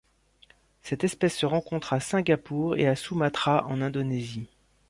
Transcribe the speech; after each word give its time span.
Cette 0.81 1.03
espèce 1.03 1.37
se 1.37 1.45
rencontre 1.45 1.93
à 1.93 1.99
Singapour 1.99 2.75
et 2.75 2.87
à 2.87 2.95
Sumatra 2.95 3.67
en 3.67 3.83
Indonésie. 3.83 4.49